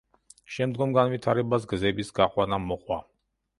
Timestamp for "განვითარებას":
0.99-1.69